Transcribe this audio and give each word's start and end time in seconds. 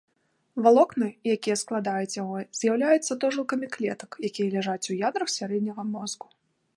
Валокны, 0.67 1.09
якія 1.35 1.57
складаюць 1.63 2.15
яго, 2.21 2.37
з'яўляюцца 2.59 3.09
атожылкамі 3.17 3.67
клетак, 3.75 4.11
якія 4.31 4.47
ляжаць 4.57 4.89
у 4.97 4.97
ядрах 5.07 5.29
сярэдняга 5.37 5.83
мозгу. 5.93 6.27